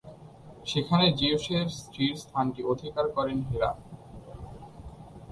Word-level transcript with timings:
সেখানে 0.65 1.05
জিউসের 1.19 1.65
স্ত্রীর 1.79 2.15
স্থানটি 2.15 2.61
অধিকার 2.63 3.05
করেন 3.15 3.37
হেরা। 3.41 3.71